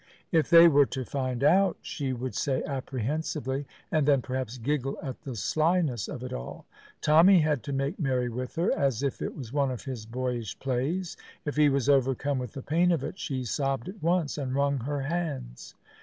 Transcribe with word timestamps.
"If 0.31 0.49
they 0.49 0.67
were 0.67 0.87
to 0.87 1.05
find 1.05 1.43
out!" 1.43 1.77
she 1.83 2.11
would 2.11 2.33
say 2.33 2.63
apprehensively, 2.63 3.67
and 3.91 4.07
then 4.07 4.23
perhaps 4.23 4.57
giggle 4.57 4.97
at 5.03 5.21
the 5.21 5.35
slyness 5.35 6.07
of 6.07 6.23
it 6.23 6.33
all. 6.33 6.65
Tommy 7.01 7.41
had 7.41 7.61
to 7.65 7.71
make 7.71 7.99
merry 7.99 8.27
with 8.27 8.55
her, 8.55 8.71
as 8.73 9.03
if 9.03 9.21
it 9.21 9.35
was 9.35 9.53
one 9.53 9.69
of 9.69 9.83
his 9.85 10.07
boyish 10.07 10.57
plays. 10.57 11.17
If 11.45 11.55
he 11.55 11.69
was 11.69 11.87
overcome 11.87 12.39
with 12.39 12.53
the 12.53 12.63
pain 12.63 12.91
of 12.91 13.03
it, 13.03 13.19
she 13.19 13.43
sobbed 13.45 13.87
at 13.89 14.01
once 14.01 14.39
and 14.39 14.55
wrung 14.55 14.79
her 14.79 15.01
hands. 15.01 15.75